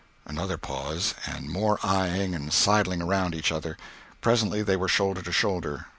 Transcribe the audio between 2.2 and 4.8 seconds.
and sidling around each other. Presently they